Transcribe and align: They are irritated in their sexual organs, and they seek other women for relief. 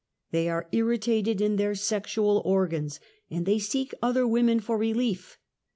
They 0.31 0.49
are 0.49 0.67
irritated 0.71 1.39
in 1.41 1.57
their 1.57 1.75
sexual 1.75 2.41
organs, 2.43 2.99
and 3.29 3.45
they 3.45 3.59
seek 3.59 3.93
other 4.01 4.25
women 4.27 4.59
for 4.59 4.75
relief. 4.75 5.37